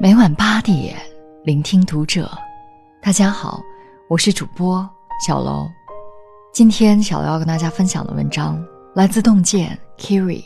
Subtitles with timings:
[0.00, 0.96] 每晚八点，
[1.44, 2.30] 聆听读者。
[3.00, 3.62] 大家好，
[4.08, 4.88] 我是主播
[5.24, 5.68] 小楼。
[6.52, 8.62] 今天小楼要跟大家分享的文章
[8.94, 10.42] 来自洞见 Kiri。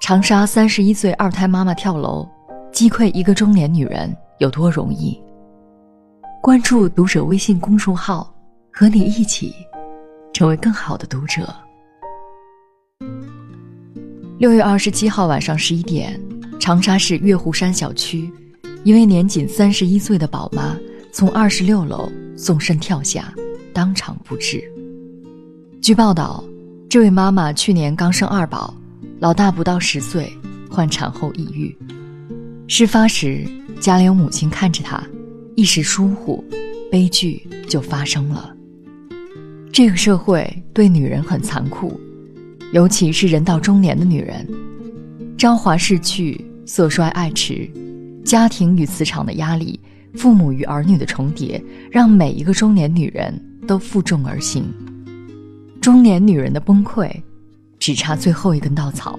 [0.00, 2.28] 长沙三十一岁二胎妈妈跳楼，
[2.72, 5.22] 击溃一个中年女人有多容易？
[6.42, 8.34] 关注读者微信公众号，
[8.72, 9.54] 和你一起
[10.32, 11.54] 成为更好的读者。
[14.38, 16.20] 六月二十七号晚上十一点，
[16.58, 18.30] 长沙市月湖山小区，
[18.86, 20.78] 一位年仅三十一岁的宝妈
[21.10, 23.34] 从二十六楼纵身跳下，
[23.72, 24.62] 当场不治。
[25.82, 26.44] 据报道，
[26.88, 28.72] 这位妈妈去年刚生二宝，
[29.18, 30.32] 老大不到十岁，
[30.70, 31.76] 患产后抑郁。
[32.68, 33.44] 事发时，
[33.80, 35.02] 家里有母亲看着她，
[35.56, 36.44] 一时疏忽，
[36.88, 38.54] 悲剧就发生了。
[39.72, 42.00] 这个社会对女人很残酷。
[42.72, 44.48] 尤其是人到中年的女人，
[45.36, 47.68] 朝华逝去，色衰爱弛，
[48.26, 49.78] 家庭与磁场的压力，
[50.14, 51.62] 父母与儿女的重叠，
[51.92, 53.32] 让每一个中年女人
[53.68, 54.64] 都负重而行。
[55.80, 57.08] 中年女人的崩溃，
[57.78, 59.16] 只差最后一根稻草。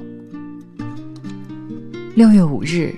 [2.15, 2.93] 六月五日，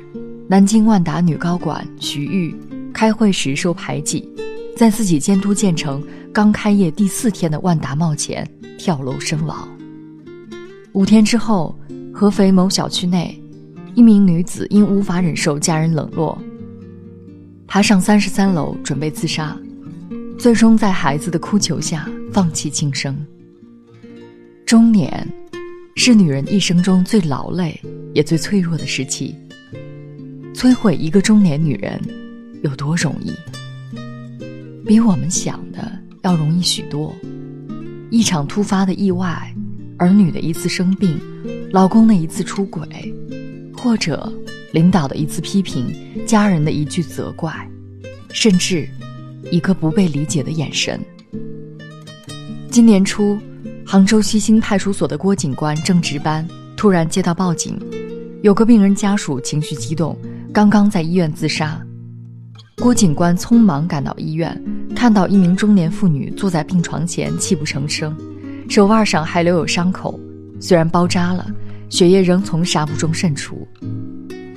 [0.48, 2.56] 南京万达女高管徐玉
[2.92, 4.28] 开会时受排挤，
[4.76, 8.50] 在自己监督建成刚开业第四天的万达茂前
[8.80, 9.70] 跳楼身亡。
[10.94, 11.78] 五天之后，
[12.12, 13.40] 合肥某小区内，
[13.96, 16.38] 一名女子因无法忍受家人冷落，
[17.68, 19.58] 爬上三十三楼准备自杀，
[20.38, 23.16] 最终在孩子的哭求下放弃轻生。
[24.66, 25.28] 中年，
[25.96, 27.80] 是女人一生中最劳累
[28.14, 29.36] 也最脆弱的时期。
[30.54, 32.00] 摧毁一个中年女人，
[32.64, 33.34] 有多容易？
[34.86, 37.16] 比我们想的要容易许多。
[38.10, 39.54] 一场突发的意外。
[40.02, 41.20] 儿女的一次生病，
[41.74, 42.88] 老公的一次出轨，
[43.82, 44.32] 或者
[44.74, 45.94] 领导的一次批评，
[46.28, 47.52] 家人的一句责怪，
[48.34, 48.88] 甚至
[49.52, 51.00] 一个不被理解的眼神。
[52.70, 53.40] 今年初，
[53.86, 56.46] 杭州西兴派出所的郭警官正值班，
[56.76, 57.80] 突然接到报警，
[58.44, 60.18] 有个病人家属情绪激动，
[60.54, 61.82] 刚刚在医院自杀。
[62.76, 64.62] 郭警官匆忙赶到医院，
[64.94, 68.16] 看到一名中年妇女坐在病床前泣不成声。
[68.70, 70.20] 手腕上还留有伤口，
[70.60, 71.50] 虽然包扎了，
[71.90, 73.68] 血液仍从纱布中渗出。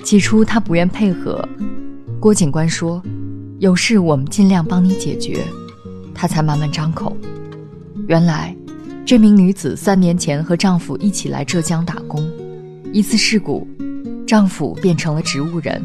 [0.05, 1.49] 起初他不愿配合，
[2.21, 3.03] 郭警官说
[3.59, 5.41] ：“有事我们尽量帮你解决。”
[6.15, 7.17] 他才慢慢张口。
[8.07, 8.55] 原来，
[9.05, 12.29] 这名女子三年前和丈夫一起来浙江打工，
[12.93, 13.67] 一次事故，
[14.27, 15.83] 丈夫变成了植物人，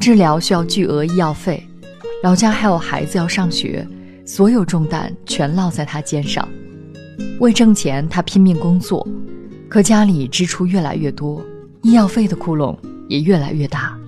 [0.00, 1.62] 治疗需要巨额医药费，
[2.22, 3.86] 老家还有孩子要上学，
[4.26, 6.46] 所有重担全落在她肩上。
[7.38, 9.06] 为挣钱，她拼命工作，
[9.72, 11.42] 可家里支出越来越多，
[11.80, 12.76] 医药费的窟窿
[13.08, 13.98] 也越来越大。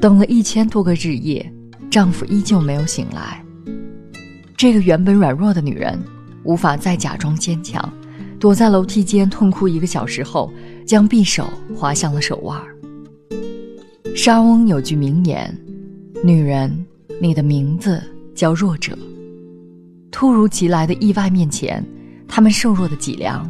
[0.00, 1.52] 等了一千多个日夜，
[1.90, 3.44] 丈夫依旧没有醒来。
[4.56, 6.00] 这个原本软弱的女人，
[6.44, 7.92] 无法再假装坚强，
[8.38, 10.48] 躲在楼梯间痛哭一个小时后，
[10.86, 11.44] 将匕首
[11.74, 12.56] 划向了手腕。
[14.14, 15.52] 莎翁有句名言
[16.22, 16.86] ：“女人，
[17.20, 18.00] 你的名字
[18.32, 18.96] 叫弱者。”
[20.12, 21.84] 突如其来的意外面前。
[22.28, 23.48] 他们瘦弱的脊梁，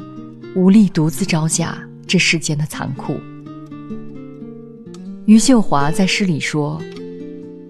[0.55, 1.77] 无力独自招架
[2.07, 3.17] 这世间的残酷。
[5.27, 6.81] 余秀华在诗里说：“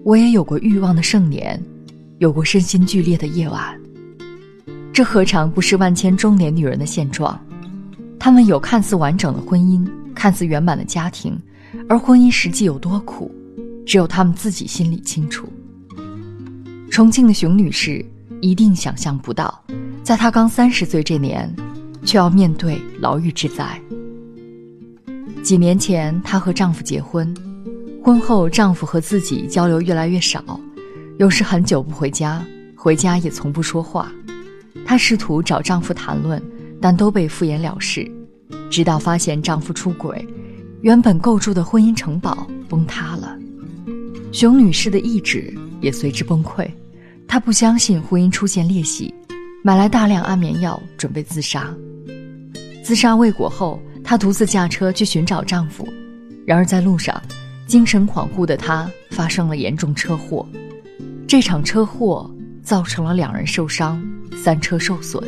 [0.03, 1.59] 我也有过欲望的盛年，
[2.19, 3.79] 有过身心俱裂的夜晚。
[4.93, 7.39] 这何尝不是万千中年女人的现状？
[8.19, 11.35] 她们有看似完整的婚姻，看似圆满的家庭，
[11.89, 13.33] 而婚姻实际有多苦，
[13.85, 15.47] 只有她们自己心里清楚。”
[16.91, 18.05] 重庆的熊女士
[18.41, 19.63] 一定想象不到。
[20.03, 21.53] 在她刚三十岁这年，
[22.05, 23.81] 却要面对牢狱之灾。
[25.43, 27.35] 几年前，她和丈夫结婚，
[28.03, 30.43] 婚后丈夫和自己交流越来越少，
[31.17, 32.45] 有时很久不回家，
[32.75, 34.11] 回家也从不说话。
[34.85, 36.41] 她试图找丈夫谈论，
[36.79, 38.09] 但都被敷衍了事。
[38.69, 40.27] 直到发现丈夫出轨，
[40.81, 43.37] 原本构筑的婚姻城堡崩塌了，
[44.31, 46.67] 熊女士的意志也随之崩溃。
[47.27, 49.13] 她不相信婚姻出现裂隙。
[49.65, 51.75] 买来大量安眠药，准备自杀。
[52.83, 55.91] 自杀未果后，她独自驾车去寻找丈夫，
[56.45, 57.19] 然而在路上，
[57.65, 60.47] 精神恍惚的她发生了严重车祸。
[61.27, 62.29] 这场车祸
[62.61, 63.99] 造成了两人受伤，
[64.35, 65.19] 三车受损，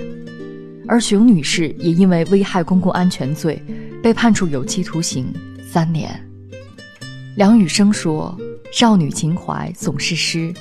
[0.87, 3.59] 而熊女士也因为危害公共安全罪，
[4.03, 5.33] 被判处有期徒刑
[5.67, 6.11] 三年。
[7.35, 8.37] 梁羽生说
[8.71, 10.53] ：“少女情怀总是诗，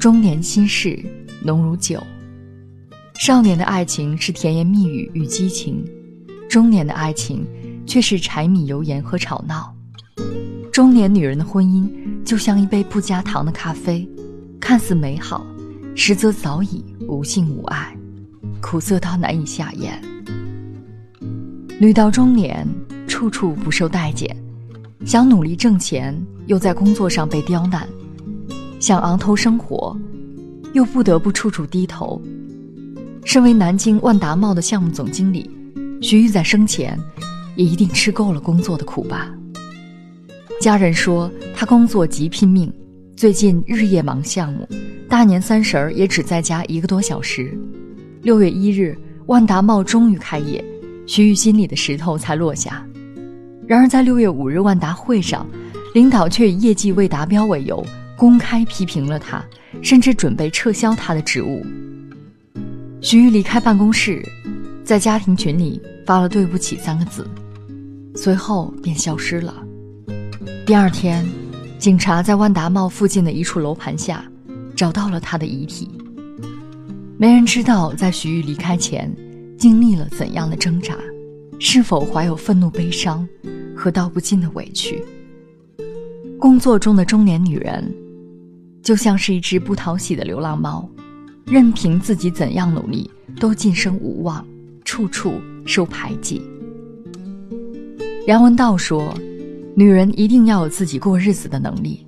[0.00, 0.98] 中年心事
[1.42, 2.02] 浓如酒。”
[3.18, 5.84] 少年的爱情是甜言蜜语与激情，
[6.48, 7.44] 中年的爱情
[7.84, 9.74] 却是柴米油盐和吵闹。
[10.72, 11.90] 中年女人的婚姻
[12.24, 14.08] 就像一杯不加糖的咖啡，
[14.60, 15.44] 看似美好，
[15.96, 17.92] 实则早已无性无爱，
[18.60, 20.00] 苦涩到难以下咽。
[21.80, 22.64] 女到中年，
[23.08, 24.34] 处处不受待见，
[25.04, 26.16] 想努力挣钱，
[26.46, 27.82] 又在工作上被刁难；
[28.78, 29.98] 想昂头生活，
[30.72, 32.22] 又不得不处处低头。
[33.24, 35.50] 身为南京万达茂的项目总经理，
[36.00, 36.98] 徐玉在生前
[37.56, 39.30] 也一定吃够了工作的苦吧。
[40.60, 42.72] 家人说他工作极拼命，
[43.16, 44.66] 最近日夜忙项目，
[45.08, 47.56] 大年三十儿也只在家一个多小时。
[48.22, 50.64] 六月一日，万达茂终于开业，
[51.06, 52.84] 徐玉心里的石头才落下。
[53.66, 55.46] 然而在六月五日万达会上，
[55.94, 57.84] 领导却以业绩未达标为由，
[58.16, 59.44] 公开批评了他，
[59.82, 61.64] 甚至准备撤销他的职务。
[63.00, 64.20] 徐玉离开办公室，
[64.84, 67.24] 在家庭群里发了“对不起”三个字，
[68.16, 69.54] 随后便消失了。
[70.66, 71.24] 第二天，
[71.78, 74.24] 警察在万达茂附近的一处楼盘下
[74.74, 75.88] 找到了他的遗体。
[77.16, 79.14] 没人知道，在徐玉离开前，
[79.56, 80.96] 经历了怎样的挣扎，
[81.60, 83.26] 是否怀有愤怒、悲伤
[83.76, 85.04] 和道不尽的委屈。
[86.36, 87.94] 工作中的中年女人，
[88.82, 90.88] 就像是一只不讨喜的流浪猫，
[91.50, 93.10] 任凭自己怎样努力，
[93.40, 94.46] 都晋升无望，
[94.84, 96.42] 处处受排挤。
[98.26, 99.14] 梁文道说。
[99.74, 102.04] 女人一定要有自己过日子的能力，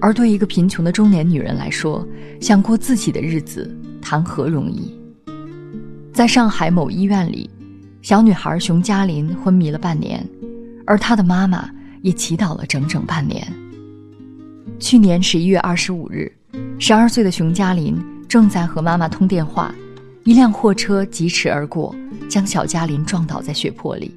[0.00, 2.04] 而对一个贫穷的中年女人来说，
[2.40, 4.92] 想过自己的日子谈何容易？
[6.12, 7.48] 在上海某医院里，
[8.02, 10.28] 小女孩熊嘉林昏迷了半年，
[10.84, 11.70] 而她的妈妈
[12.02, 13.46] 也祈祷了整整半年。
[14.80, 16.28] 去年十一月二十五日，
[16.80, 17.96] 十二岁的熊嘉林
[18.28, 19.74] 正在和妈妈通电话，
[20.24, 21.94] 一辆货车疾驰而过，
[22.28, 24.14] 将小嘉林撞倒在血泊里。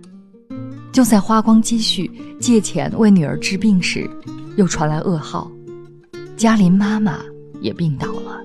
[0.92, 2.10] 就在花光积蓄
[2.40, 4.10] 借钱为女儿治病时，
[4.56, 5.52] 又传来噩耗，
[6.36, 7.20] 嘉林妈妈
[7.62, 8.42] 也病倒了。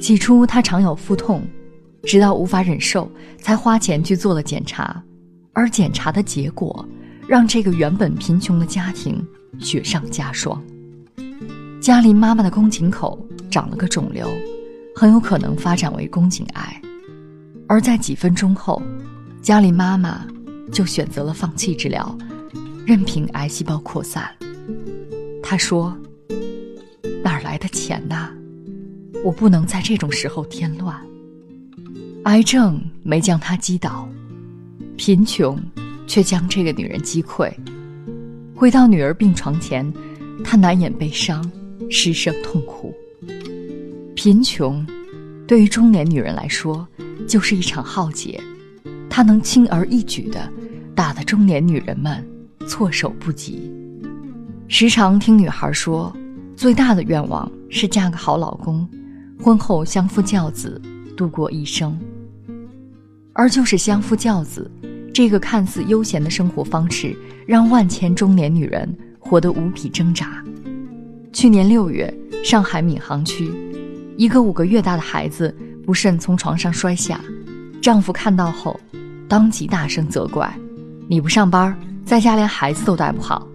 [0.00, 1.42] 起初她常有腹痛，
[2.04, 5.02] 直到无法忍受，才花钱去做了检查，
[5.52, 6.88] 而检查的结果
[7.28, 9.22] 让这个原本贫穷的家庭
[9.58, 10.58] 雪上加霜。
[11.82, 13.18] 嘉林妈妈的宫颈口
[13.50, 14.26] 长了个肿瘤，
[14.94, 16.80] 很有可能发展为宫颈癌，
[17.66, 18.80] 而在几分钟后，
[19.42, 20.24] 家里妈妈。
[20.72, 22.16] 就选择了放弃治疗，
[22.86, 24.30] 任凭癌细胞扩散。
[25.42, 25.92] 他说
[27.24, 28.30] ：“哪来的钱呐？
[29.24, 30.96] 我不能在这种时候添乱。
[32.22, 34.08] 癌症没将他击倒，
[34.96, 35.60] 贫穷
[36.06, 37.52] 却将这个女人击溃。
[38.54, 39.92] 回到女儿病床前，
[40.44, 41.44] 他难掩悲伤，
[41.90, 42.89] 失声痛哭。
[44.22, 44.86] 贫穷，
[45.46, 46.86] 对于中年女人来说，
[47.26, 48.38] 就是一场浩劫。”
[49.08, 50.46] 他能轻而易举的
[50.94, 52.22] 打得中年女人们
[52.66, 53.72] 措手不及。
[54.68, 56.14] 时常听女孩说，
[56.54, 58.86] 最大的愿望是嫁个好老公，
[59.42, 60.78] 婚后相夫教子
[61.16, 61.98] 度过一生。
[63.32, 64.70] 而就是相夫教子
[65.14, 70.44] 这个看似悠闲的生活方式，让万千中年女人活得无比挣扎。
[71.32, 72.14] 去年六月，
[72.44, 73.50] 上海闵行区，
[74.20, 77.18] 一个五个月大的孩子不慎从床上摔下，
[77.80, 78.78] 丈夫看到后。
[79.26, 80.54] 当即大声责怪
[81.08, 81.74] ：“你不上班，
[82.04, 83.48] 在家连孩子都带不好。”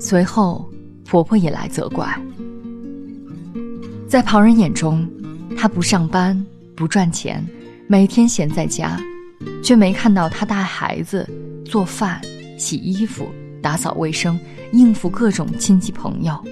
[0.00, 0.68] 随后，
[1.04, 2.04] 婆婆也来责怪。
[4.08, 5.08] 在旁人眼中，
[5.56, 7.46] 她不上班、不赚钱，
[7.86, 9.00] 每天闲在家，
[9.62, 11.24] 却没看到她带孩子、
[11.64, 12.20] 做饭、
[12.58, 13.28] 洗衣服、
[13.62, 14.36] 打扫卫生、
[14.72, 16.44] 应付各种亲戚朋友。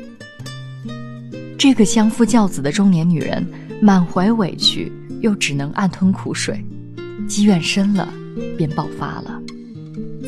[1.59, 3.45] 这个相夫教子的中年女人，
[3.83, 6.65] 满怀委屈，又只能暗吞苦水。
[7.27, 8.09] 积怨深了，
[8.57, 9.43] 便爆发了。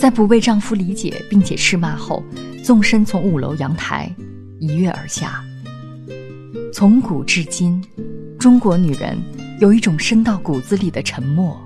[0.01, 2.21] 在不被丈夫理解并且斥骂后，
[2.65, 4.13] 纵身从五楼阳台
[4.59, 5.41] 一跃而下。
[6.73, 7.81] 从古至今，
[8.37, 9.17] 中国女人
[9.61, 11.57] 有一种深到骨子里的沉默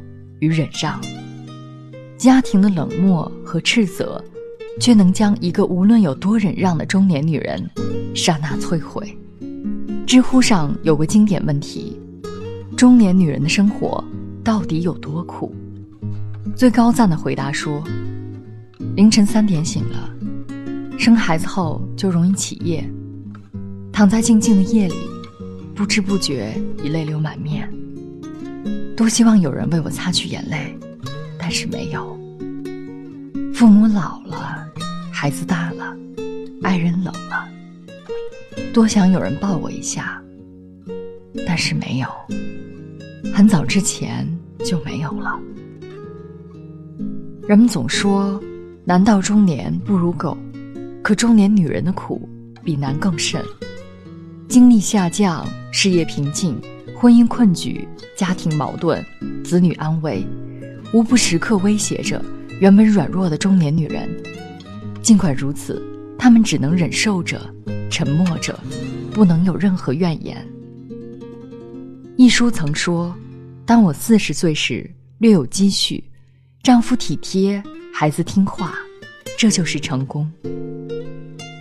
[0.41, 1.01] 与忍让。
[2.19, 4.23] 家庭的冷漠和斥责，
[4.79, 7.67] 却能将一个无论有多忍让的中年女人
[8.15, 9.17] 刹那摧毁。
[10.07, 11.99] 知乎上有个经典问题：
[12.77, 14.03] 中年女人的生活。
[14.45, 15.55] 到底有多苦？
[16.55, 17.83] 最高赞的回答说：
[18.95, 20.11] 凌晨三点醒了，
[20.99, 22.87] 生孩子后就容易起夜，
[23.91, 24.97] 躺在静静的夜里，
[25.75, 27.67] 不知不觉已泪流满面。
[28.95, 30.79] 多希望有人为我擦去眼泪，
[31.39, 32.15] 但是没有。
[33.55, 34.63] 父母老了，
[35.11, 35.97] 孩子大了，
[36.63, 37.44] 爱人冷了，
[38.75, 40.21] 多想有人抱我一下，
[41.47, 42.09] 但是没有。
[43.33, 44.27] 很早之前
[44.65, 45.39] 就没有了。
[47.47, 48.43] 人们总说，
[48.85, 50.37] 男到中年不如狗，
[51.05, 52.29] 可中年女人的苦
[52.65, 53.41] 比男更甚，
[54.49, 56.61] 精力下降，事业瓶颈，
[56.97, 59.01] 婚姻困局，家庭矛盾，
[59.45, 60.27] 子女安危，
[60.93, 62.21] 无不时刻威胁着
[62.59, 64.09] 原本软弱的中年女人。
[65.01, 65.81] 尽管如此，
[66.19, 67.41] 她们只能忍受着，
[67.91, 68.59] 沉默着，
[69.13, 70.45] 不能有任何怨言。
[72.17, 73.15] 一书曾说
[73.67, 74.89] ：“当我四十岁时，
[75.19, 76.03] 略有积蓄，
[76.63, 77.63] 丈夫体贴，
[77.93, 78.75] 孩子听话，
[79.37, 80.31] 这就是成功。”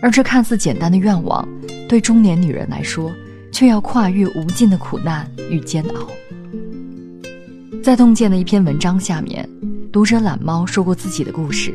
[0.02, 1.48] 而这看似简单的愿望，
[1.88, 3.12] 对中年女人来说，
[3.52, 6.08] 却要跨越无尽的苦难与煎熬。
[7.82, 9.48] 在洞见的一篇文章下面，
[9.92, 11.74] 读者懒猫说过自己的故事。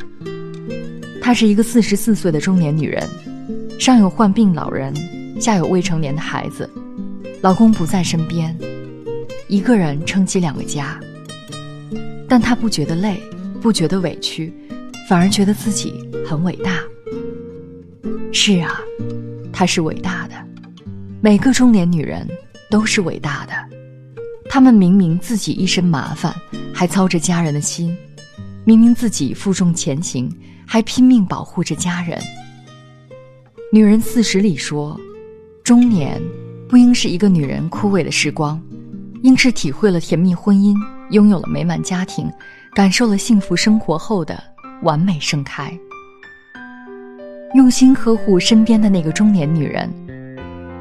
[1.21, 3.07] 她是一个四十四岁的中年女人，
[3.79, 4.93] 上有患病老人，
[5.41, 6.69] 下有未成年的孩子，
[7.41, 8.55] 老公不在身边，
[9.47, 10.99] 一个人撑起两个家。
[12.29, 13.23] 但她不觉得累，
[13.61, 14.53] 不觉得委屈，
[15.09, 15.95] 反而觉得自己
[16.27, 16.81] 很伟大。
[18.33, 18.81] 是啊，
[19.53, 20.35] 她是伟大的。
[21.21, 22.29] 每个中年女人
[22.69, 23.53] 都是伟大的。
[24.51, 26.35] 她们明明自己一身麻烦，
[26.75, 27.95] 还操着家人的心；
[28.65, 30.29] 明明自己负重前行，
[30.67, 32.21] 还拼命保护着家人。
[33.71, 34.99] 女人四十里说，
[35.63, 36.19] 中年
[36.71, 38.59] 不应是一个女人枯萎的时光，
[39.23, 40.75] 应是体会了甜蜜婚姻，
[41.11, 42.31] 拥有了美满家庭，
[42.75, 44.43] 感受了幸福生活后的
[44.83, 45.71] 完美盛开。
[47.55, 49.93] 用心呵护身边的那个中年女人，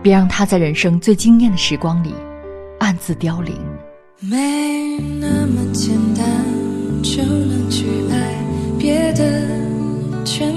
[0.01, 2.13] 别让她在人生最惊艳的时光里
[2.79, 3.53] 暗自凋零。
[4.22, 6.25] 没那么简单
[7.03, 8.34] 就能去爱，
[8.79, 9.46] 别的
[10.24, 10.57] 全。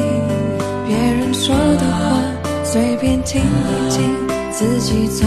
[0.91, 2.21] 别人说的话
[2.65, 3.45] 随便听一
[3.89, 4.13] 听，
[4.51, 5.25] 自己做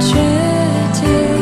[0.00, 0.16] 决
[0.94, 1.39] 定，